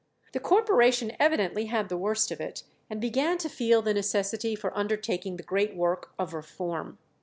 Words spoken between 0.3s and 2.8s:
The corporation evidently had the worst of it,